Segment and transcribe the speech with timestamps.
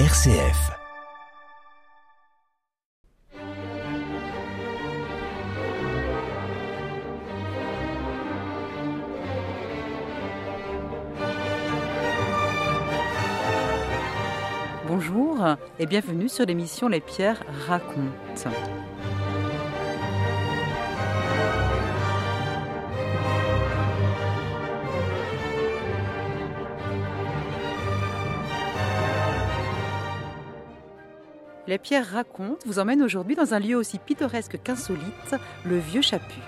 [0.00, 0.72] RCF.
[14.88, 15.38] Bonjour
[15.78, 18.50] et bienvenue sur l'émission Les Pierres racontent.
[31.66, 36.42] Les Pierres racontent vous emmène aujourd'hui dans un lieu aussi pittoresque qu'insolite, le Vieux Chaput.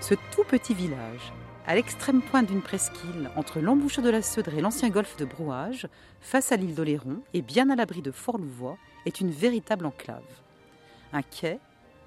[0.00, 1.32] Ce tout petit village,
[1.68, 5.86] à l'extrême pointe d'une presqu'île, entre l'embouchure de la Seudre et l'ancien golfe de Brouage,
[6.20, 10.24] face à l'île d'Oléron et bien à l'abri de Fort-Louvois, est une véritable enclave.
[11.12, 11.60] Un quai,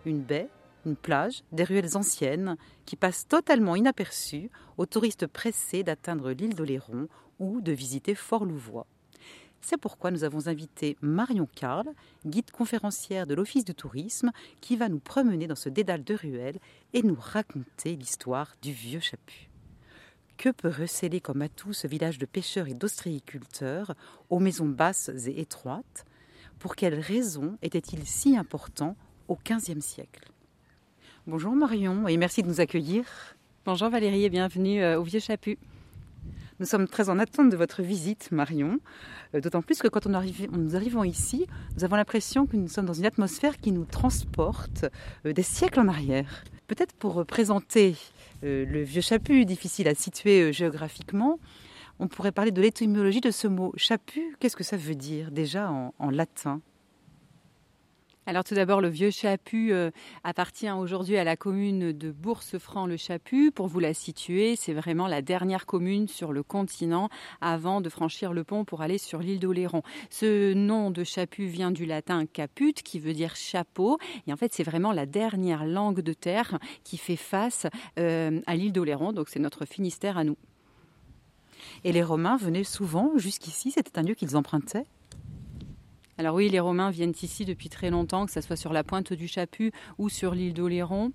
[0.05, 0.49] une baie,
[0.85, 7.07] une plage, des ruelles anciennes qui passent totalement inaperçues aux touristes pressés d'atteindre l'île d'Oléron
[7.39, 8.85] ou de visiter Fort-Louvois.
[9.61, 11.87] C'est pourquoi nous avons invité Marion Carl,
[12.25, 16.59] guide conférencière de l'Office du tourisme, qui va nous promener dans ce dédale de ruelles
[16.93, 19.49] et nous raconter l'histoire du vieux Chaput.
[20.37, 23.93] Que peut receler comme atout ce village de pêcheurs et d'ostréiculteurs,
[24.29, 26.05] aux maisons basses et étroites?
[26.59, 28.95] Pour quelles raisons était-il si important
[29.27, 30.31] au XVe siècle?
[31.27, 33.05] Bonjour Marion et merci de nous accueillir.
[33.65, 35.59] Bonjour Valérie et bienvenue euh, au Vieux Chaput.
[36.59, 38.79] Nous sommes très en attente de votre visite, Marion.
[39.33, 42.93] Euh, d'autant plus que quand nous arrivons ici, nous avons l'impression que nous sommes dans
[42.93, 44.85] une atmosphère qui nous transporte
[45.25, 46.43] euh, des siècles en arrière.
[46.67, 47.95] Peut-être pour présenter
[48.43, 51.39] euh, le vieux chaput, difficile à situer géographiquement,
[51.97, 54.35] on pourrait parler de l'étymologie de ce mot chaput.
[54.41, 56.61] Qu'est-ce que ça veut dire déjà en latin?
[58.29, 59.89] Alors tout d'abord, le vieux Chaput euh,
[60.23, 63.49] appartient aujourd'hui à la commune de Bourse-Franc-le-Chaput.
[63.49, 67.09] Pour vous la situer, c'est vraiment la dernière commune sur le continent
[67.41, 69.81] avant de franchir le pont pour aller sur l'île d'Oléron.
[70.11, 73.97] Ce nom de Chaput vient du latin caput, qui veut dire chapeau.
[74.27, 77.65] Et en fait, c'est vraiment la dernière langue de terre qui fait face
[77.97, 79.11] euh, à l'île d'Oléron.
[79.11, 80.37] Donc c'est notre Finistère à nous.
[81.83, 84.85] Et les Romains venaient souvent jusqu'ici, c'était un lieu qu'ils empruntaient?
[86.19, 89.13] Alors oui, les Romains viennent ici depuis très longtemps, que ce soit sur la pointe
[89.13, 91.13] du Chaput ou sur l'île d'Oléron.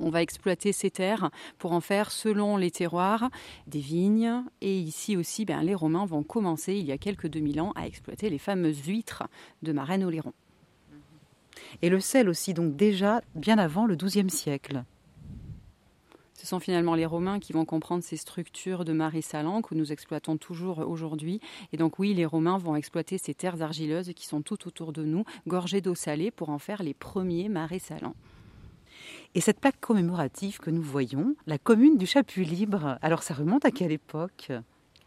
[0.00, 3.30] On va exploiter ces terres pour en faire, selon les terroirs,
[3.68, 4.42] des vignes.
[4.60, 7.86] Et ici aussi, ben, les Romains vont commencer, il y a quelques 2000 ans, à
[7.86, 9.22] exploiter les fameuses huîtres
[9.62, 10.32] de Marraine-Oléron.
[11.82, 14.82] Et le sel aussi, donc déjà bien avant le XIIe siècle.
[16.38, 19.90] Ce sont finalement les Romains qui vont comprendre ces structures de marais salants que nous
[19.90, 21.40] exploitons toujours aujourd'hui.
[21.72, 25.02] Et donc oui, les Romains vont exploiter ces terres argileuses qui sont tout autour de
[25.02, 28.14] nous, gorgées d'eau salée, pour en faire les premiers marais salants.
[29.34, 33.64] Et cette plaque commémorative que nous voyons, la commune du Chaput libre, alors ça remonte
[33.64, 34.52] à quelle époque?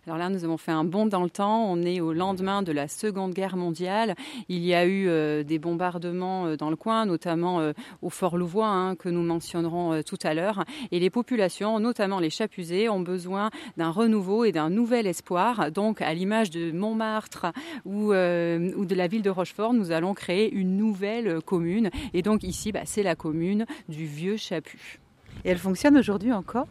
[0.07, 1.71] Alors là, nous avons fait un bond dans le temps.
[1.71, 4.15] On est au lendemain de la Seconde Guerre mondiale.
[4.49, 8.35] Il y a eu euh, des bombardements euh, dans le coin, notamment euh, au Fort
[8.35, 10.65] Louvois, hein, que nous mentionnerons tout à l'heure.
[10.91, 15.71] Et les populations, notamment les Chapusés, ont besoin d'un renouveau et d'un nouvel espoir.
[15.71, 17.45] Donc, à l'image de Montmartre
[17.85, 21.91] ou, de la ville de Rochefort, nous allons créer une nouvelle commune.
[22.15, 24.99] Et donc ici, bah, c'est la commune du Vieux Chaput.
[25.45, 26.67] Et elle fonctionne aujourd'hui encore?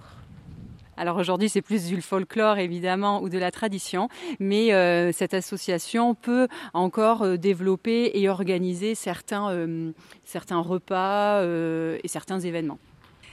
[1.00, 6.14] Alors aujourd'hui, c'est plus du folklore évidemment ou de la tradition, mais euh, cette association
[6.14, 9.92] peut encore euh, développer et organiser certains, euh,
[10.26, 12.78] certains repas et certains événements.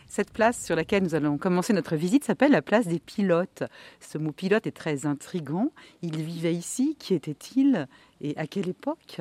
[0.08, 3.64] Cette place sur laquelle nous allons commencer notre visite s'appelle la place des pilotes.
[4.00, 5.72] Ce mot pilote est très intrigant.
[6.02, 6.96] Il vivait ici.
[6.98, 7.86] Qui était-il
[8.22, 9.20] et à quelle époque?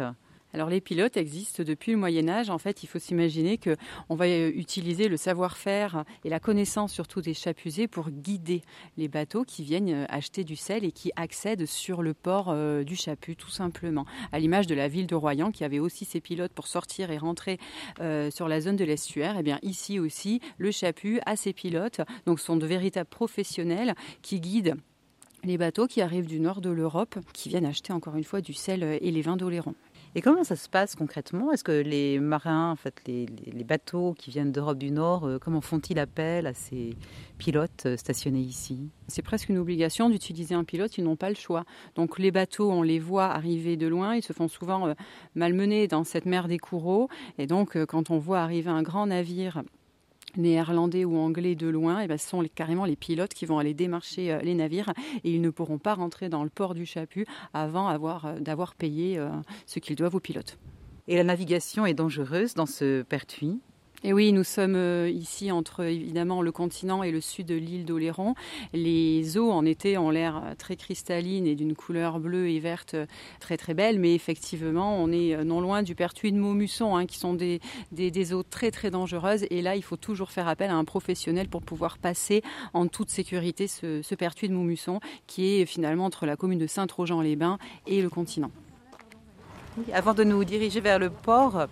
[0.53, 2.51] Alors les pilotes existent depuis le Moyen Âge.
[2.51, 3.77] En fait, il faut s'imaginer que
[4.09, 8.63] on va euh, utiliser le savoir-faire et la connaissance surtout des chapusés pour guider
[8.97, 12.85] les bateaux qui viennent euh, acheter du sel et qui accèdent sur le port euh,
[12.85, 14.07] du Chaput, tout simplement.
[14.33, 17.19] À l'image de la ville de Royan qui avait aussi ses pilotes pour sortir et
[17.19, 17.59] rentrer
[18.31, 19.37] sur la zone de l'estuaire.
[19.37, 22.01] Et eh bien ici aussi, le Chaput a ses pilotes.
[22.27, 24.77] Donc, sont de véritables professionnels qui guident
[25.45, 28.53] les bateaux qui arrivent du nord de l'Europe, qui viennent acheter encore une fois du
[28.53, 29.75] sel et les vins d'Oléron.
[30.17, 31.53] Et comment ça se passe concrètement?
[31.53, 35.99] Est-ce que les marins, en les, bateaux qui viennent d'Europe du Nord, euh, comment font-ils
[35.99, 36.97] appel à ces
[37.37, 38.89] pilotes euh, stationnés ici?
[39.09, 41.67] C'est presque une obligation d'utiliser un pilote, ils n'ont pas le choix.
[41.97, 44.95] Donc les bateaux, on les voit arriver de loin, ils se font souvent euh,
[45.35, 47.11] malmener dans cette mer des courreaux.
[47.37, 49.65] Et donc quand on voit arriver un grand navire
[50.37, 53.59] néerlandais ou anglais de loin, et eh ben, ce sont carrément les pilotes qui vont
[53.59, 54.93] aller démarcher euh, les navires
[55.25, 59.19] et ils ne pourront pas rentrer dans le port du Chaput avant euh, d'avoir payé
[59.19, 59.29] euh,
[59.67, 60.59] ce qu'ils doivent aux pilotes.
[61.09, 63.61] Et la navigation est dangereuse dans ce pertuis?
[64.05, 67.87] Et oui, nous sommes euh, ici entre évidemment le continent et le sud de l'île
[67.87, 68.35] d'Oléron.
[68.73, 72.95] Les eaux en été ont l'air très cristallines et d'une couleur bleue et verte
[73.41, 77.19] très très belle, mais effectivement, on est non loin du pertuis de Maumusson, hein, qui
[77.19, 77.61] sont des,
[78.33, 79.47] eaux très très dangereuses.
[79.51, 82.43] Et là, il faut toujours faire appel à un professionnel pour pouvoir passer
[82.75, 87.59] en toute sécurité ce, pertuis de Maumusson, qui est finalement entre la commune de Saint-Trojan-les-Bains
[87.87, 88.51] et le continent.
[89.93, 91.67] avant de nous diriger vers le port, euh,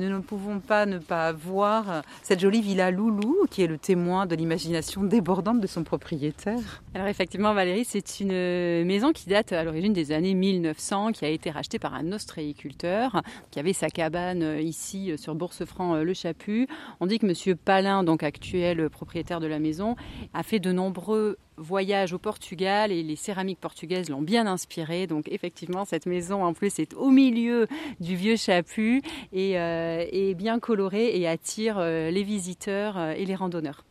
[0.00, 4.26] nous ne pouvons pas ne pas voir cette jolie villa Loulou qui est le témoin
[4.26, 6.82] de l'imagination débordante de son propriétaire.
[6.94, 11.28] Alors effectivement Valérie, c'est une maison qui date à l'origine des années 1900, qui a
[11.28, 16.68] été rachetée par un ostréiculteur qui avait sa cabane euh, ici euh, sur Bourse-Franc-le Chaput.
[17.00, 19.96] On dit que monsieur Palin, donc actuel propriétaire de la maison,
[20.32, 25.06] a fait de nombreux voyage au Portugal et les céramiques portugaises l'ont bien inspiré.
[25.06, 27.66] Donc effectivement, cette maison en plus est au milieu
[28.00, 29.02] du vieux chaput
[29.32, 33.84] et euh, est bien colorée et attire euh, les visiteurs euh, et les randonneurs.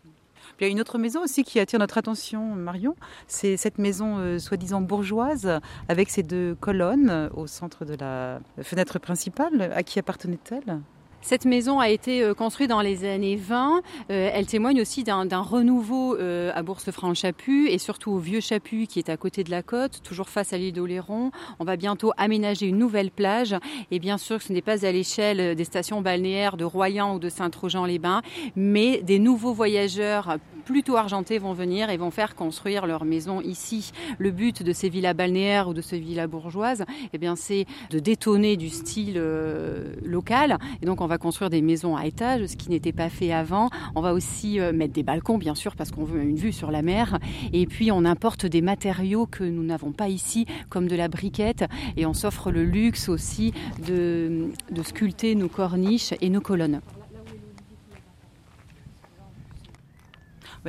[0.60, 2.96] Il y a une autre maison aussi qui attire notre attention, Marion.
[3.28, 5.60] C'est cette maison soi-disant bourgeoise
[5.90, 9.74] avec ses deux colonnes au centre de la fenêtre principale.
[9.76, 10.80] À qui appartenait-elle?
[11.24, 13.82] Cette maison a été euh, construite dans les années 20.
[14.12, 19.00] Euh, elle témoigne aussi d'un renouveau euh, à Bourse-Franc-Chaput et surtout au Vieux Chaput qui
[19.00, 21.32] est à côté de la côte, toujours face à l'île d'Oléron.
[21.60, 23.56] On va bientôt aménager une nouvelle plage
[23.90, 27.30] et bien sûr ce n'est pas à l'échelle des stations balnéaires de Royan ou de
[27.30, 28.22] Saint-Trojan-les-Bains,
[28.58, 33.92] mais des nouveaux voyageurs plutôt argentés vont venir et vont faire construire leur maison ici.
[34.18, 36.84] Le but de ces villas balnéaires ou de ces villas bourgeoises,
[37.14, 40.58] eh bien, c'est de détonner du style euh, local.
[40.82, 43.70] Et donc, on va construire des maisons à étages, ce qui n'était pas fait avant.
[43.96, 46.72] On va aussi euh, mettre des balcons, bien sûr, parce qu'on veut une vue sur
[46.72, 47.20] la mer.
[47.52, 51.66] Et puis, on importe des matériaux que nous n'avons pas ici, comme de la briquette.
[51.98, 53.54] Et on s'offre le luxe aussi
[53.86, 54.50] de
[54.84, 56.82] sculpter nos corniches et nos colonnes.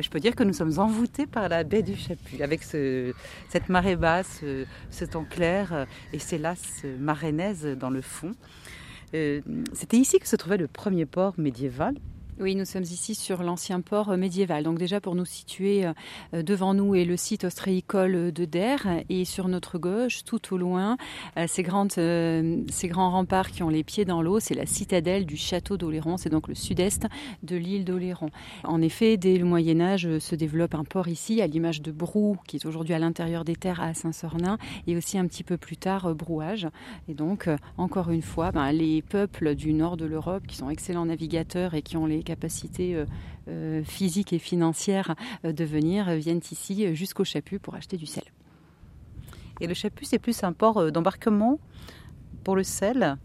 [0.02, 3.96] Je peux dire que nous sommes envoûtés par la baie du Chaput, avec cette marée
[3.96, 4.42] basse,
[4.90, 8.32] ce, temps clair euh, et ces lasses marrainaises dans le fond.
[9.14, 9.40] Euh,
[9.72, 11.94] c'était ici que se trouvait le premier port médiéval
[12.40, 14.64] oui, nous sommes ici sur l'ancien port euh, médiéval.
[14.64, 19.24] Donc déjà pour nous situer euh, devant nous est le site ostréicole de Der et
[19.24, 20.96] sur notre gauche, tout au loin,
[21.38, 25.26] euh, ces, grandes, ces grands remparts qui ont les pieds dans l'eau, c'est la citadelle
[25.26, 27.06] du château d'Oléron, c'est donc le sud-est
[27.44, 28.30] de l'île d'Oléron.
[28.64, 32.36] En effet, dès le Moyen Âge se développe un port ici, à l'image de Brou,
[32.48, 34.58] qui est aujourd'hui à l'intérieur des terres à Saint-Sornin,
[34.88, 36.66] et aussi un petit peu plus tard Brouage.
[37.08, 41.06] Et donc, encore une fois, ben, les peuples du nord de l'Europe, qui sont excellents
[41.06, 43.06] navigateurs et qui ont les capacités euh,
[43.48, 48.24] euh, physiques et financières euh, de venir viennent ici jusqu'au Chaput pour acheter du sel.
[49.60, 51.60] Et le Chaput, c'est plus un port d'embarquement
[52.42, 53.16] pour le sel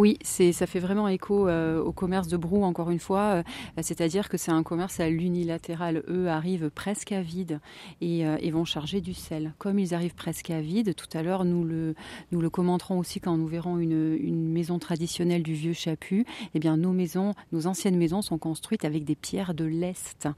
[0.00, 3.42] oui, c'est ça fait vraiment écho euh, au commerce de Brou encore une fois, euh,
[3.82, 6.02] c'est-à-dire que c'est un commerce à l'unilatéral.
[6.08, 7.60] Eux arrivent presque à vide
[8.00, 9.52] et, euh, vont charger du sel.
[9.58, 11.94] Comme ils arrivent presque à vide, tout à l'heure nous le
[12.32, 16.24] nous le commenterons aussi quand nous verrons une, une maison traditionnelle du vieux Chaput.
[16.54, 20.28] Eh bien, nos maisons, nos anciennes maisons sont construites avec des pierres de l'est.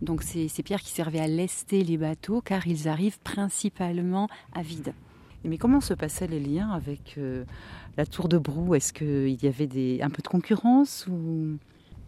[0.00, 4.62] Donc c'est ces pierres qui servaient à lester les bateaux, car ils arrivent principalement à
[4.62, 4.94] vide.
[5.44, 7.18] Mais comment se passaient les liens avec
[8.00, 11.58] la tour de Brou Est-ce qu'il y avait un peu de concurrence ou...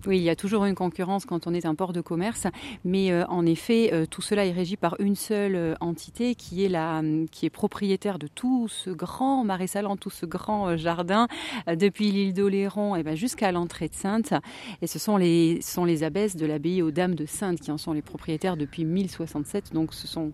[0.07, 2.49] Oui, il y a toujours une concurrence quand on est un port de commerce,
[2.85, 6.65] mais euh, en effet, euh, tout cela est régi par une seule euh, entité qui
[6.65, 11.29] est, la, qui est propriétaire de tout ce grand marais salant, tout ce grand jardin,
[11.69, 14.33] depuis l'île d'Oléron et eh ben, jusqu'à l'entrée de Sainte.
[14.81, 17.79] Et ce sont les, sont les abbesses de l'abbaye aux Dames de Sainte qui en
[17.79, 19.73] sont les propriétaires depuis 1067.
[19.73, 20.33] Donc ce sont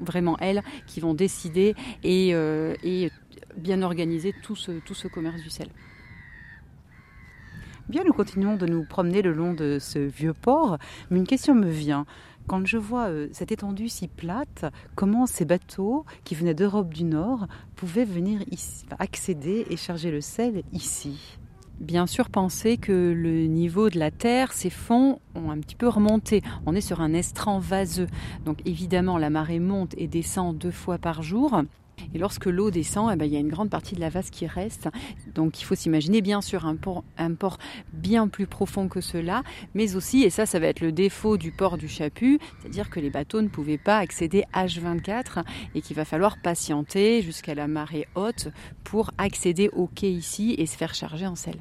[0.00, 1.74] vraiment elles qui vont décider
[2.04, 3.10] et, et
[3.56, 5.68] bien organiser tout ce, tout ce commerce du sel.
[7.88, 10.76] Bien, nous continuons de nous promener le long de ce vieux port,
[11.10, 12.04] mais une question me vient.
[12.48, 14.64] Quand je vois euh, cette étendue si plate,
[14.96, 20.20] comment ces bateaux qui venaient d'Europe du Nord pouvaient venir ici, accéder et charger le
[20.20, 21.38] sel ici?
[21.80, 25.88] Bien sûr, penser que le niveau de la terre, ces fonds ont un petit peu
[25.88, 26.42] remonté.
[26.64, 28.08] On est sur un estran vaseux.
[28.46, 31.62] Donc évidemment, la marée monte et descend deux fois par jour.
[32.14, 34.30] Et lorsque l'eau descend, eh ben, il y a une grande partie de la vase
[34.30, 34.88] qui reste.
[35.34, 37.58] Donc il faut s'imaginer bien sûr un port, un port
[37.92, 39.42] bien plus profond que cela,
[39.74, 43.00] mais aussi, et ça ça va être le défaut du port du Chaput, c'est-à-dire que
[43.00, 48.06] les bateaux ne pouvaient pas accéder H24 et qu'il va falloir patienter jusqu'à la marée
[48.14, 48.48] haute
[48.84, 51.56] pour accéder au quai ici et se faire charger en sel.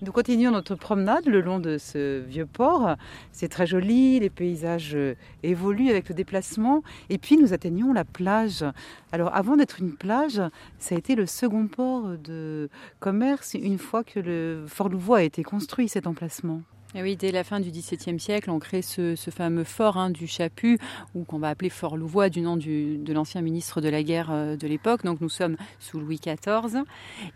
[0.00, 2.94] Nous continuons notre promenade le long de ce vieux port.
[3.32, 6.84] C'est très joli, les paysages euh, évoluent avec le déplacement.
[7.10, 8.64] Et puis nous atteignons la plage.
[9.10, 10.40] Alors avant d'être une plage,
[10.78, 12.68] ça a été le second port de
[13.00, 16.62] commerce une fois que le Fort Louvois a été construit, cet emplacement.
[16.94, 20.26] Et oui, dès la fin du XVIIe siècle, on crée ce, fameux fort hein, du
[20.26, 20.78] Chaput,
[21.14, 24.56] ou qu'on va appeler Fort Louvois, du nom de l'ancien ministre de la guerre euh,
[24.56, 25.04] de l'époque.
[25.04, 26.84] Donc nous sommes sous Louis XIV.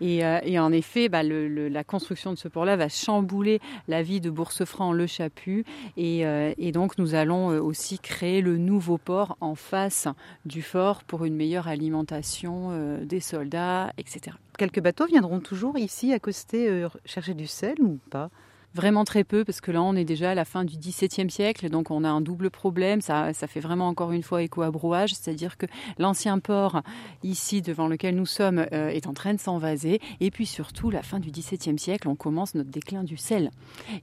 [0.00, 4.30] Euh, et, en effet, bah, la construction de ce port-là va chambouler la vie de
[4.30, 5.66] Boursefranc-le Chaput.
[5.99, 10.09] Et, euh, et, donc nous allons aussi créer le nouveau port en face
[10.47, 14.37] du fort pour une meilleure alimentation des soldats, etc.
[14.56, 18.30] Quelques bateaux viendront toujours ici accoster chercher du sel ou pas?
[18.74, 21.68] Vraiment très peu, parce que là, on est déjà à la fin du XVIIe siècle,
[21.68, 23.02] donc on a un double problème.
[23.02, 25.66] Ça, ça fait vraiment encore une fois écho à brouage, c'est-à-dire que
[25.98, 26.80] l'ancien port,
[27.22, 30.00] ici, devant lequel nous sommes, euh, est en train de s'envaser.
[30.20, 33.50] Et puis surtout, la fin du XVIIe siècle, on commence notre déclin du sel.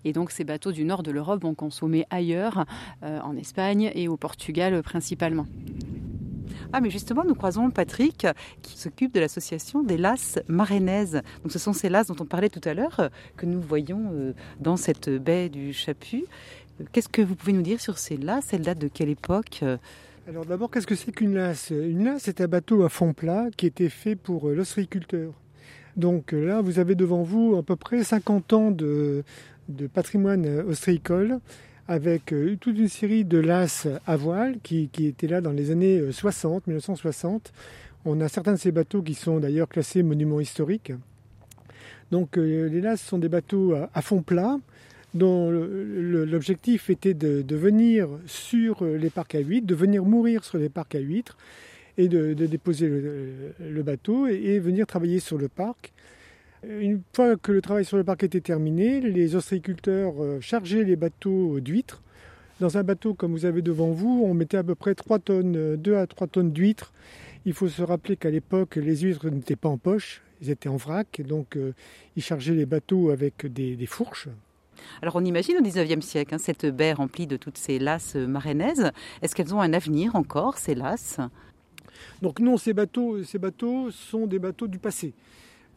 [0.05, 2.65] Et donc, ces bateaux du nord de l'Europe vont consommer ailleurs,
[3.03, 5.47] euh, en Espagne et au Portugal principalement.
[6.71, 8.27] Ah, mais justement, nous croisons Patrick
[8.61, 11.21] qui s'occupe de l'association des lasses marrainaises.
[11.41, 14.11] Donc, ce sont ces lasses dont on parlait tout à l'heure euh, que nous voyons
[14.13, 16.25] euh, dans cette baie du Chaput.
[16.91, 19.63] Qu'est-ce que vous pouvez nous dire sur ces lasses Elles datent de quelle époque
[20.27, 23.47] alors d'abord, qu'est-ce que c'est qu'une lasse Une lasse, c'est un bateau à fond plat
[23.57, 25.33] qui était fait pour euh, l'ostréiculteur.
[25.97, 29.23] Donc là, vous avez devant vous à peu près 50 ans de,
[29.69, 31.39] de patrimoine ostréicole
[31.89, 36.11] avec euh, toute une série de lasses à voile qui, étaient là dans les années
[36.11, 37.51] 60, euh, 1960.
[38.05, 40.93] On a certains de ces bateaux qui sont d'ailleurs classés monuments historiques.
[42.11, 44.59] Donc euh, les lasses sont des bateaux à, fond plat
[45.15, 50.69] dont l'objectif était de, venir sur les parcs à huîtres, de venir mourir sur les
[50.69, 51.35] parcs à huîtres
[51.97, 55.91] et de, déposer le, bateau et, venir travailler sur le parc.
[56.67, 60.97] Une fois que le travail sur le parc était terminé, les ostréiculteurs euh, chargeaient les
[60.97, 62.01] bateaux d'huîtres.
[62.59, 65.77] Dans un bateau comme vous avez devant vous, on mettait à peu près 3 tonnes,
[65.77, 66.91] 2 à 3 tonnes d'huîtres.
[67.45, 70.75] Il faut se rappeler qu'à l'époque, les huîtres n'étaient pas en poche, ils étaient en
[70.75, 71.71] vrac, donc euh,
[72.17, 74.27] ils chargeaient les bateaux avec des, fourches.
[75.01, 78.91] Alors on imagine au 19e siècle hein, cette baie remplie de toutes ces lasses marrainaises.
[79.21, 81.19] Est-ce qu'elles ont un avenir encore, ces lasses?
[82.21, 85.13] Donc non, ces bateaux, ces bateaux sont des bateaux du passé.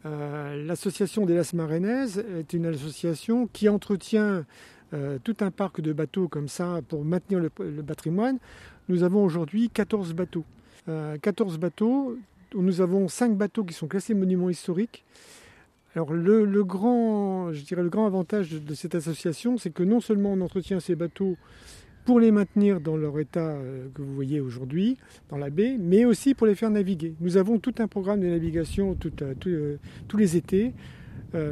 [0.05, 4.45] Euh, l'association des Las Marenaises est une association qui entretient
[4.93, 8.37] euh, tout un parc de bateaux comme ça pour maintenir le, patrimoine.
[8.89, 10.45] Nous avons aujourd'hui 14 bateaux.
[10.85, 12.17] 14 euh, bateaux,
[12.53, 15.05] nous avons 5 bateaux qui sont classés monuments historiques.
[15.95, 20.33] Alors le, grand, je dirais le grand avantage de cette association, c'est que non seulement
[20.33, 21.37] on entretient ces bateaux
[22.05, 24.97] pour les maintenir dans leur état euh, que vous voyez aujourd'hui,
[25.29, 27.15] dans la baie, mais aussi pour les faire naviguer.
[27.21, 30.73] Nous avons tout un programme de navigation euh, euh, tous les étés.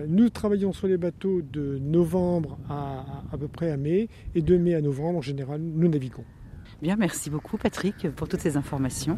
[0.07, 4.57] nous travaillons sur les bateaux de novembre à à peu près à mai, et de
[4.57, 6.25] mai à novembre, en général, nous naviguons.
[6.81, 9.17] Bien, merci beaucoup Patrick pour toutes ces informations.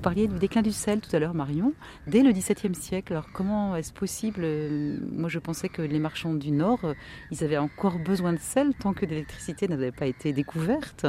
[0.00, 1.74] Vous parliez du déclin du sel tout à l'heure, Marion,
[2.06, 3.12] dès le XVIIe siècle.
[3.12, 4.46] Alors comment est-ce possible
[5.12, 6.80] Moi, je pensais que les marchands du Nord,
[7.30, 11.04] ils avaient encore besoin de sel tant que l'électricité n'avait pas été découverte.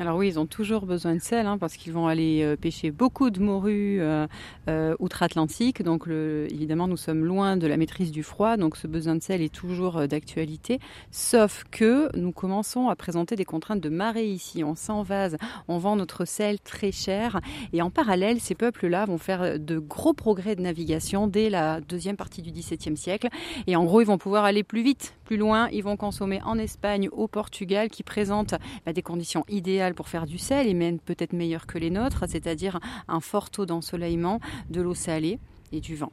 [0.00, 2.90] Alors oui, ils ont toujours besoin de sel hein, parce qu'ils vont aller euh, pêcher
[2.90, 4.26] beaucoup de morue euh,
[4.68, 5.82] euh, outre-Atlantique.
[5.84, 9.40] Donc évidemment, nous sommes loin de la maîtrise du froid, donc ce besoin de sel
[9.40, 10.80] est toujours d'actualité.
[11.12, 14.64] Sauf que nous commençons à présenter des contraintes de marée ici.
[14.64, 15.36] On s'envase,
[15.68, 17.40] on vend notre sel très cher.
[17.72, 22.16] Et en parallèle, ces peuples-là vont faire de gros progrès de navigation dès la deuxième
[22.16, 23.28] partie du XVIIe siècle.
[23.68, 25.68] Et en gros, ils vont pouvoir aller plus vite, plus loin.
[25.72, 28.54] Ils vont consommer en Espagne, au Portugal, qui présentent
[28.86, 32.24] bah, des conditions idéales pour faire du sel et même peut-être meilleur que les nôtres,
[32.28, 32.78] c'est-à-dire
[33.08, 34.40] un fort taux d'ensoleillement,
[34.70, 35.38] de l'eau salée
[35.72, 36.12] et du vent.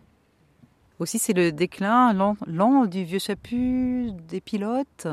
[0.99, 5.07] Aussi, c'est le déclin lent, du vieux chaput, des pilotes.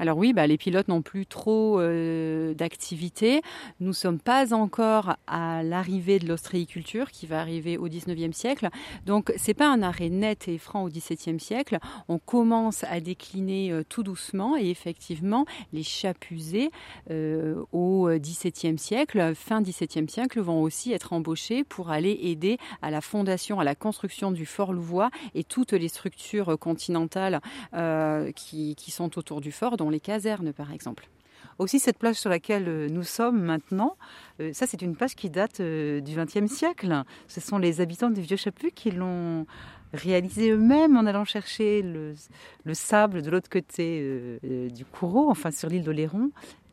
[0.00, 3.42] Alors oui, bah, les pilotes n'ont plus trop euh, d'activité.
[3.80, 8.70] Nous ne sommes pas encore à l'arrivée de l'ostréiculture qui va arriver au 19e siècle.
[9.04, 11.78] Donc c'est pas un arrêt net et franc au 17e siècle.
[12.08, 16.70] On commence à décliner euh, tout doucement et effectivement les chapusés
[17.10, 22.90] euh, au 17e siècle, fin 17e siècle, vont aussi être embauchés pour aller aider à
[22.90, 27.42] la fondation, à la construction du fort Louvois et toutes les structures continentales
[28.34, 31.08] qui, sont autour du fort, les casernes par exemple.
[31.60, 33.96] Aussi cette plage sur laquelle euh, nous sommes maintenant,
[34.40, 37.02] euh, ça c'est une plage qui date euh, du XXe siècle.
[37.28, 39.44] Ce sont les habitants du Vieux Chaput qui l'ont
[39.92, 42.14] réalisé eux-mêmes en allant chercher le,
[42.72, 46.30] sable de l'autre côté du Courreau, enfin sur l'île d'Oléron.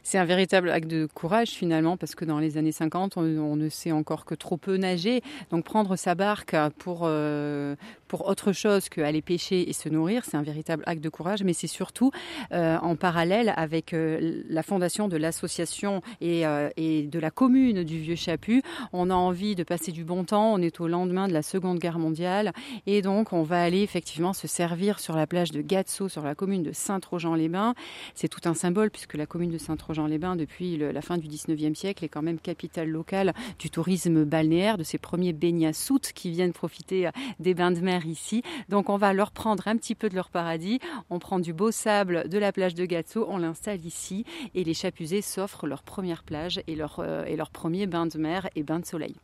[0.10, 3.68] C'est un véritable acte de courage finalement parce que dans les années 50, on, ne
[3.68, 5.22] sait encore que trop peu nager.
[5.52, 7.76] Donc prendre sa barque pour, euh,
[8.08, 11.44] pour autre chose qu'aller pêcher et se nourrir, c'est un véritable acte de courage.
[11.44, 12.12] Mais c'est surtout
[12.54, 16.44] euh, en parallèle avec euh, la fondation de l'association et,
[16.78, 18.64] et, de la commune du Vieux Chaput.
[18.94, 20.54] On a envie de passer du bon temps.
[20.54, 22.54] On est au lendemain de la Seconde Guerre mondiale
[22.86, 26.34] et donc on va aller effectivement se servir sur la plage de Gatso, sur la
[26.34, 27.74] commune de Saint-Trojan-les-Bains.
[28.16, 29.58] C'est tout un symbole puisque la commune de
[29.98, 34.78] Saint-Trojan-les-Bains, depuis la fin du 19e siècle, est quand même capitale locale du tourisme balnéaire,
[34.78, 38.44] de ces premiers baignassoutes qui viennent profiter euh, des bains de mer ici.
[38.70, 40.80] Donc on va leur prendre un petit peu de leur paradis.
[41.10, 44.24] On prend du beau sable de la plage de Gatso, on l'installe ici
[44.54, 48.20] et les chapusés s'offrent leur première plage et leur, euh, et leur premier bain de
[48.20, 49.16] mer et bain de soleil.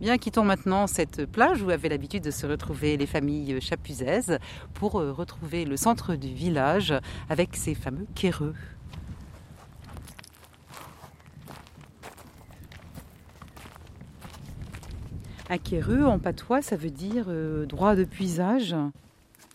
[0.00, 4.38] Bien, quittons maintenant cette plage où avaient l'habitude de se retrouver les familles chapusaises
[4.74, 6.94] pour euh, retrouver le centre du village
[7.30, 8.54] avec ces fameux quéreux.
[15.50, 18.76] Aquéreux en patois, ça veut dire euh, droit de puisage.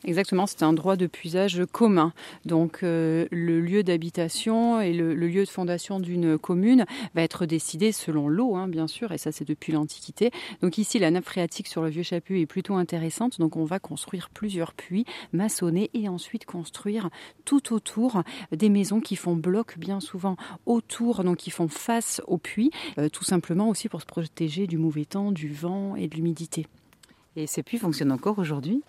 [0.06, 2.12] Exactement, c'est un droit de puisage commun.
[2.46, 7.94] Donc euh, le lieu d'habitation et le, lieu de fondation d'une commune va être décidé
[7.94, 10.32] selon l'eau, hein, bien sûr, et ça c'est depuis l'Antiquité.
[10.62, 13.40] Donc ici, la nappe phréatique sur le vieux Chaput est plutôt intéressante.
[13.40, 17.10] Donc on va construire plusieurs puits, maçonner et ensuite construire
[17.46, 22.38] tout autour des maisons qui font bloc bien souvent autour, donc qui font face au
[22.38, 26.16] puits, euh, tout simplement aussi pour se protéger du mauvais temps, du vent et de
[26.16, 26.68] l'humidité.
[27.38, 28.84] Et ces puits fonctionnent encore aujourd'hui?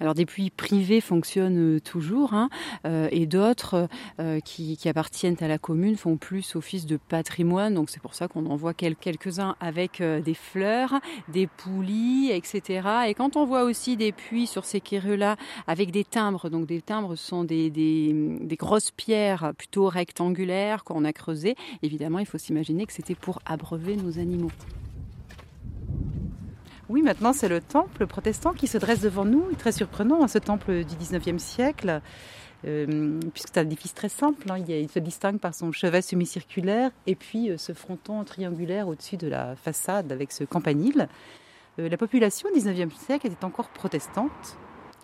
[0.00, 2.48] Alors des puits privés fonctionnent euh, toujours hein,
[2.86, 3.88] euh, et d'autres
[4.18, 7.74] euh, qui, appartiennent à la commune font plus office de patrimoine.
[7.74, 12.88] Donc c'est pour ça qu'on en voit quelques-uns avec des fleurs, des poulies, etc.
[13.08, 16.80] Et quand on voit aussi des puits sur ces quéreux-là avec des timbres, donc des
[16.80, 22.86] timbres sont des, des grosses pierres plutôt rectangulaires qu'on a creusées, évidemment il faut s'imaginer
[22.86, 24.50] que c'était pour abreuver nos animaux.
[26.90, 30.38] Oui, maintenant c'est le temple protestant qui se dresse devant nous, très surprenant, hein, ce
[30.38, 32.00] temple du 19e siècle.
[32.66, 34.58] Euh, puisque c'est un édifice très simple, hein.
[34.58, 39.28] il, se distingue par son chevet semi-circulaire et puis euh, ce fronton triangulaire au-dessus de
[39.28, 41.08] la façade avec ce campanile.
[41.78, 44.58] Euh, la population au 19e siècle était encore protestante,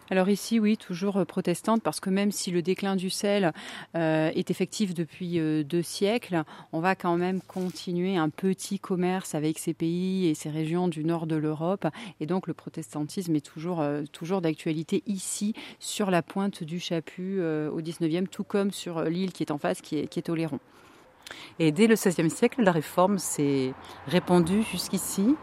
[0.08, 3.52] alors ici, oui, toujours euh, protestante, parce que même si le déclin du sel
[3.96, 9.34] euh, est effectif depuis euh, deux siècles, on va quand même continuer un petit commerce
[9.34, 11.86] avec ces pays et ces régions du nord de l'Europe.
[12.20, 13.82] Et donc le protestantisme est toujours,
[14.40, 19.50] d'actualité ici, sur la pointe du Chaput au 19e, tout comme sur l'île qui est
[19.50, 20.22] en face, qui est, qui.
[21.58, 23.72] Et dès le XVIe siècle, la réforme s'est
[24.06, 25.36] répandue jusqu'ici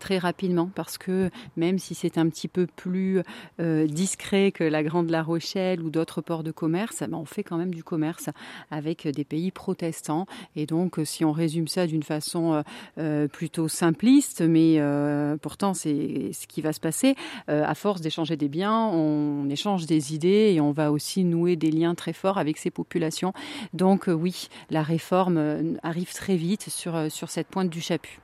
[0.00, 3.22] très rapidement parce que même si c'est un petit peu plus
[3.60, 7.44] euh, discret que la Grande La Rochelle ou d'autres ports de commerce, ben, on fait
[7.44, 8.30] quand même du commerce
[8.72, 10.26] avec des pays protestants.
[10.56, 12.62] Et donc, si on résume ça d'une façon euh,
[12.98, 14.80] euh, plutôt simpliste, mais
[15.42, 17.14] pourtant c'est ce qui va se passer,
[17.48, 21.70] à force d'échanger des biens, on échange des idées et on va aussi nouer des
[21.70, 23.34] liens très forts avec ces populations.
[23.74, 28.20] Donc oui, la réforme arrive très vite sur, sur cette pointe du Chaput.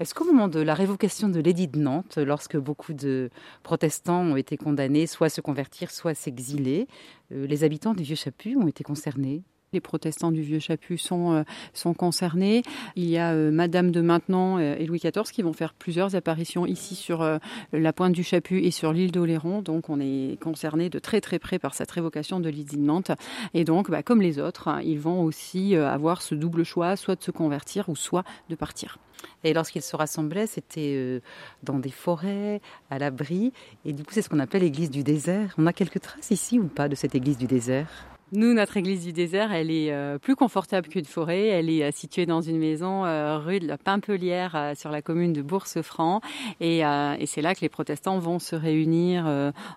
[0.00, 3.30] Est-ce qu'au moment de la révocation de l'édit de Nantes, lorsque beaucoup de
[3.64, 6.86] protestants ont été condamnés soit à se convertir, soit à s'exiler,
[7.32, 9.42] euh, les habitants du Vieux-Chaput ont été concernés?
[9.72, 12.62] Les protestants du Vieux Chaput sont, euh, sont concernés.
[12.96, 16.66] Il y a euh, Madame de Maintenon et Louis XIV qui vont faire plusieurs apparitions
[16.66, 17.26] ici sur
[17.72, 19.62] la pointe du Chaput et sur l'île d'Oléron.
[19.62, 23.12] Donc on est concerné de très très près par cette révocation de l'édit de Nantes.
[23.54, 27.22] Et donc, bah, comme les autres, ils vont aussi avoir ce double choix, soit de
[27.22, 28.98] se convertir ou soit de partir.
[29.44, 31.20] Et lorsqu'ils se rassemblaient, c'était euh,
[31.62, 33.52] dans des forêts, à l'abri.
[33.84, 35.54] Et du coup, c'est ce qu'on appelle l'église du désert.
[35.58, 38.17] On a quelques traces ici ou pas de cette église du désert?
[38.32, 41.46] Nous, notre église du désert, elle est euh, plus confortable qu'une forêt.
[41.46, 43.02] Elle est euh, située dans une maison
[43.38, 46.20] rue de la Pimpelière sur la commune de Bourse-Franc.
[46.60, 49.26] Et, et c'est là que les protestants vont se réunir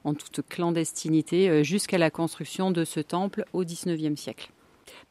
[0.03, 4.51] en toute clandestinité jusqu'à la construction de ce temple au XIXe siècle.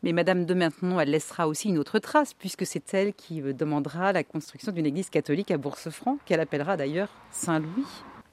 [0.03, 3.53] Mais Madame de Maintenon, elle laissera aussi une autre trace, puisque c'est elle qui euh,
[3.53, 7.87] demandera la construction d'une église catholique à Bourse-Franc, qu'elle appellera d'ailleurs Saint-Louis.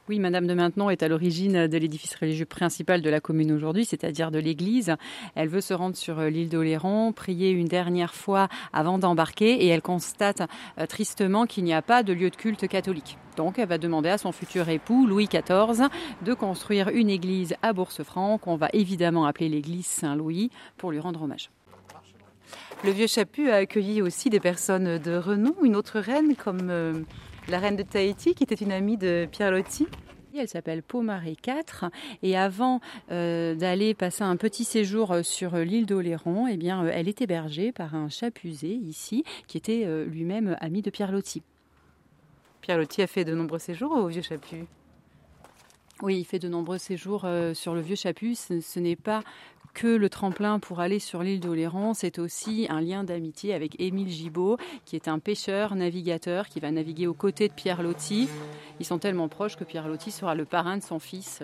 [0.09, 3.83] Oui, Madame de Maintenon est à l'origine de l'édifice religieux principal de la commune aujourd'hui,
[3.83, 4.95] c'est-à-dire de l'église.
[5.35, 9.67] Elle veut se rendre sur euh, l'île d'Oléron, prier une dernière fois avant d'embarquer et
[9.67, 10.43] elle constate
[10.79, 13.17] euh, tristement qu'il n'y a pas de lieu de culte catholique.
[13.35, 15.89] Donc elle va demander à son futur époux, Louis XIV,
[16.21, 21.21] de construire une église à Bourse-Franc, qu'on va évidemment appeler l'église Saint-Louis, pour lui rendre
[21.23, 21.49] hommage.
[22.85, 27.01] Le vieux Chaput a accueilli aussi des personnes de renom, une autre reine comme euh,
[27.49, 29.87] la reine de Tahiti qui était une amie de Pierre Loti.
[30.35, 31.85] Elle s'appelle Pomaré 4.
[32.21, 32.79] Et avant
[33.09, 38.07] d'aller passer un petit séjour sur l'île d'Oléron, eh bien, elle est hébergée par un
[38.09, 41.41] chapusé ici, qui était lui-même ami de Pierre Loti.
[42.61, 44.65] Pierre Loti a fait de nombreux séjours au Vieux Chaput.
[46.03, 48.35] Oui, il fait de nombreux séjours sur le Vieux Chaput.
[48.35, 49.23] ce n'est pas
[49.77, 54.09] que le tremplin pour aller sur l'île d'Oléron, c'est aussi un lien d'amitié avec Émile
[54.09, 58.27] Gibaud, qui est un pêcheur, navigateur, qui va naviguer aux côtés de Pierre Loti.
[58.79, 61.43] Ils sont tellement proches que Pierre Loti sera le parrain de son fils.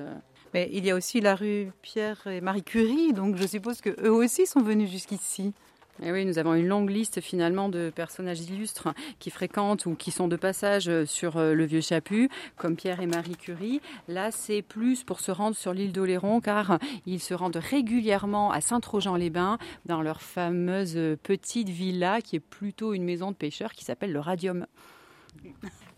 [0.54, 3.92] Mais il y a aussi la rue Pierre et Marie Curie, donc je suppose que
[4.04, 5.54] eux aussi sont venus jusqu'ici.
[6.02, 9.94] Et eh oui, nous avons une longue liste finalement de personnages illustres qui fréquentent ou
[9.94, 13.80] qui sont de passage sur euh, le vieux Chaput, comme Pierre et Marie Curie.
[14.08, 18.60] Là, c'est plus pour se rendre sur l'île d'Oléron, car ils se rendent régulièrement à
[18.60, 24.12] Saint-Trojan-les-Bains, dans leur fameuse petite villa, qui est plutôt une maison de pêcheurs qui s'appelle
[24.12, 24.66] le Radium.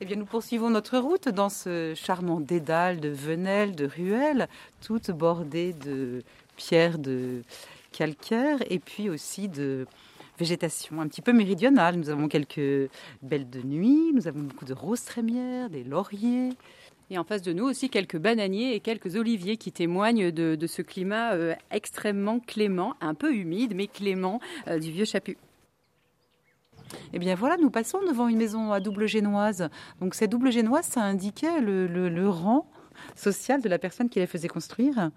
[0.01, 4.49] Eh bien, nous poursuivons notre route dans ce charmant dédale de venelles, de ruelles,
[4.85, 6.21] toutes bordées de
[6.57, 7.43] pierres de
[7.95, 9.87] calcaire et puis aussi de
[10.37, 11.95] végétation un petit peu méridionale.
[11.95, 12.89] Nous avons quelques
[13.21, 16.49] belles de nuit, nous avons beaucoup de roses trémières, des lauriers.
[17.09, 20.81] Et en face de nous aussi quelques bananiers et quelques oliviers qui témoignent de, ce
[20.81, 25.37] climat euh, extrêmement clément, un peu humide mais clément euh, du vieux Chaput.
[27.13, 29.69] Eh bien voilà, nous passons devant une maison à double génoise.
[30.01, 32.67] Donc cette double génoise, ça indiquait le rang
[33.15, 35.11] social de la personne qui la faisait construire.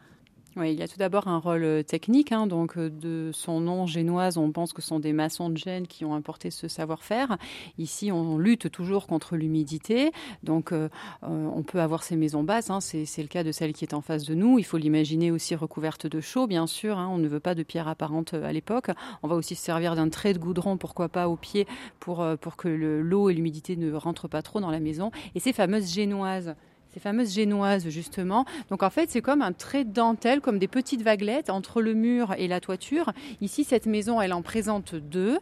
[0.65, 2.33] Il y a tout d'abord un rôle euh, technique.
[2.33, 5.57] Hein, donc, euh, de son nom génoise, on pense que ce sont des maçons de
[5.57, 7.37] Gênes qui ont importé ce savoir-faire.
[7.79, 10.11] Ici, on lutte toujours contre l'humidité.
[10.43, 10.89] Donc, euh,
[11.23, 12.71] on peut avoir ces maisons basses.
[12.71, 14.59] Hein, c'est, le cas de celle qui est en face de nous.
[14.59, 16.99] Il faut l'imaginer aussi recouverte de chaux, bien sûr.
[16.99, 18.91] Hein, on ne veut pas de pierre apparente à l'époque.
[19.23, 21.67] On va aussi se servir d'un trait de goudron, pourquoi pas au pied,
[22.01, 25.11] pour, pour que l'eau et l'humidité ne rentrent pas trop dans la maison.
[25.35, 26.55] Et ces fameuses génoises
[26.93, 28.45] ces fameuses génoises justement.
[28.71, 31.95] Donc en fait, c'est comme un trait de dentelle, comme des petites vaguelettes entre le
[31.95, 33.13] mur et la toiture.
[33.41, 35.39] Ici, cette maison, elle en présente deux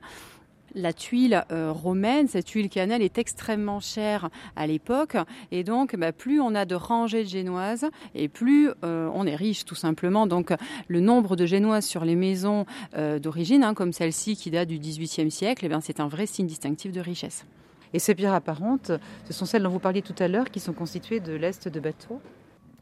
[0.77, 5.17] la tuile euh, romaine, cette huile cannelle est extrêmement chère à l'époque
[5.51, 9.35] et donc bah, plus on a de rangées de génoises et plus euh, on est
[9.35, 10.27] riche tout simplement.
[10.27, 10.53] Donc
[10.89, 14.79] le nombre de génoises sur les maisons euh, d'origine, hein, comme celle-ci qui date du
[14.79, 17.47] XVIIIe siècle, eh c'est un vrai signe distinctif de richesse.
[17.93, 18.93] Et ces pierres apparentes,
[19.25, 21.81] ce sont celles dont vous parliez tout à l'heure qui sont constituées de l'est de
[21.81, 22.21] bateaux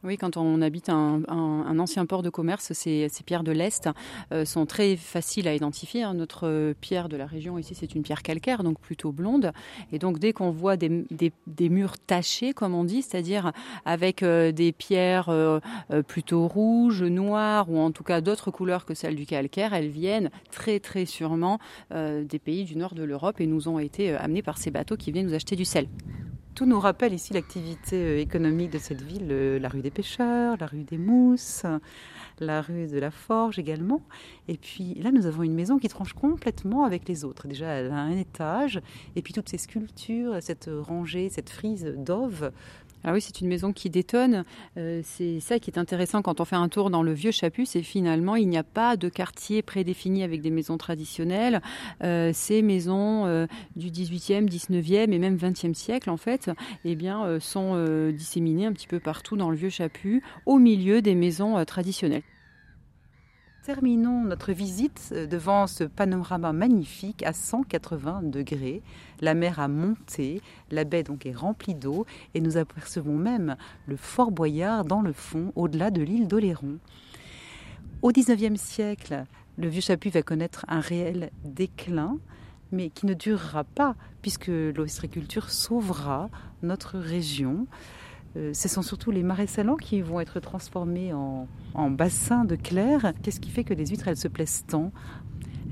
[0.04, 1.22] oui, quand on habite un,
[1.78, 3.88] ancien port de commerce, ces, pierres de l'Est
[4.32, 6.02] euh, sont très faciles à identifier.
[6.02, 6.14] Hein.
[6.14, 9.52] Notre pierre de la région ici, c'est une pierre calcaire, donc plutôt blonde.
[9.92, 11.06] Et donc dès qu'on voit des,
[11.58, 13.52] murs tachés, comme on dit, c'est-à-dire
[13.84, 15.60] avec euh, des pierres euh,
[16.06, 20.30] plutôt rouges, noires, ou en tout cas d'autres couleurs que celles du calcaire, elles viennent
[20.50, 21.58] très très sûrement
[21.90, 25.12] des pays du nord de l'Europe et nous ont été amenées par ces bateaux qui
[25.12, 25.86] viennent nous acheter du sel.
[26.54, 30.56] Tout nous rappelle ici l'activité euh, économique de cette ville, euh, la rue des pêcheurs,
[30.60, 31.66] la rue des mousses,
[32.38, 34.02] la rue de la forge également.
[34.46, 37.48] Et puis là, nous avons une maison qui tranche complètement avec les autres.
[37.48, 38.80] Déjà, elle a un étage,
[39.16, 42.52] et puis toutes ces sculptures, cette rangée, cette frise d'ove
[43.04, 44.44] ah oui, c'est une maison qui détonne.
[44.78, 47.66] Euh, c'est ça qui est intéressant quand on fait un tour dans le vieux Chaput,
[47.66, 51.60] c'est finalement il n'y a pas de quartier prédéfini avec des maisons traditionnelles.
[52.02, 56.50] Euh, ces maisons euh, du 18e, 19e et même 20e siècle en fait,
[56.84, 57.76] eh bien, sont
[58.10, 62.22] disséminées un petit peu partout dans le vieux Chaput, au milieu des maisons traditionnelles.
[63.64, 68.83] Terminons notre visite euh, devant ce panorama magnifique à 180 degrés.
[69.22, 73.96] La mer a monté, la baie donc est remplie d'eau et nous apercevons même le
[73.96, 76.77] Fort Boyard dans le fond, au-delà de l'île d'Oléron.
[78.03, 79.24] Au XIXe siècle,
[79.57, 82.18] le vieux Chaput va connaître un réel déclin,
[82.70, 86.29] mais qui ne durera pas puisque l'ostréiculture sauvera
[86.62, 87.66] notre région.
[88.36, 91.46] Euh, ce sont surtout les marais salants qui vont être transformés en,
[91.90, 93.12] bassins de clair.
[93.22, 94.92] Qu'est-ce qui fait que les huîtres, elles se plaisent tant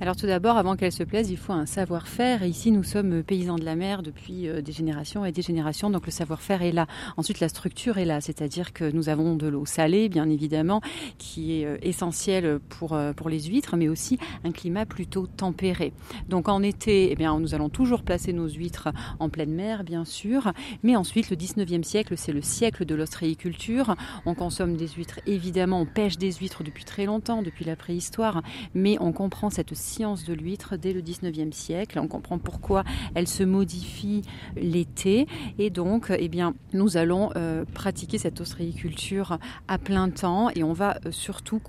[0.00, 2.44] alors tout d'abord, avant qu'elle se plaise, il faut un savoir-faire.
[2.44, 6.06] Ici, nous sommes paysans de la mer depuis euh, des générations et des générations, donc
[6.06, 6.86] le savoir-faire est là.
[7.16, 10.80] Ensuite, la structure est là, c'est-à-dire que nous avons de l'eau salée, bien évidemment,
[11.18, 15.92] qui est euh, essentielle pour, euh, pour les huîtres, mais aussi un climat plutôt tempéré.
[16.28, 18.88] Donc en été, eh bien, nous allons toujours placer nos huîtres
[19.20, 20.52] en pleine mer, bien sûr.
[20.82, 23.94] Mais ensuite, le 19e siècle, c'est le siècle de l'ostréiculture.
[24.26, 28.42] On consomme des huîtres, évidemment, on pêche des huîtres depuis très longtemps, depuis la préhistoire,
[28.74, 31.98] mais on comprend cette science de l'huître dès le 19e siècle.
[31.98, 34.22] On comprend pourquoi elle se modifie
[34.56, 35.26] l'été.
[35.58, 40.72] Et donc, eh bien, nous allons euh, pratiquer cette ostréiculture à plein temps et on
[40.72, 41.60] va euh, surtout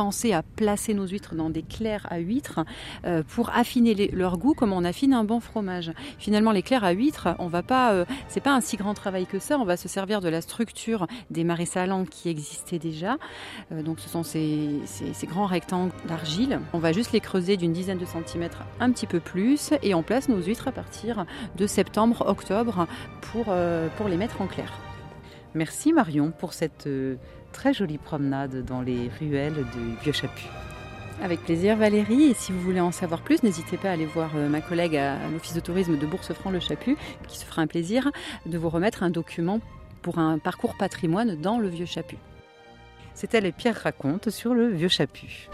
[0.00, 2.60] à placer nos huîtres dans des clairs à huîtres
[3.04, 5.92] euh, pour affiner leur goût comme on affine un bon fromage.
[6.18, 9.26] Finalement, les clairs à huîtres, on va pas, euh, c'est pas un si grand travail
[9.26, 9.58] que ça.
[9.58, 13.18] On va se servir de la structure des marais salants qui existaient déjà.
[13.72, 14.80] Euh, donc, ce sont ces,
[15.24, 16.60] grands rectangles d'argile.
[16.72, 20.02] On va juste les creuser d'une dizaine de centimètres, un petit peu plus, et on
[20.02, 22.86] place nos huîtres à partir de septembre, octobre
[23.32, 24.72] pour les mettre en clair.
[25.54, 26.88] Merci Marion pour cette
[27.52, 30.48] très jolie promenade dans les ruelles de Vieux Chaput.
[31.22, 34.30] Avec plaisir Valérie, et si vous voulez en savoir plus, n'hésitez pas à aller voir
[34.36, 36.96] euh, ma collègue à l'Office de tourisme de Bourse-Franc-le Chaput,
[37.28, 38.10] qui se fera un plaisir
[38.46, 39.60] de vous remettre un document
[40.00, 42.16] pour un parcours patrimoine dans le Vieux Chaput.
[43.14, 45.50] C'était les Pierres racontent sur le Vieux Chaput.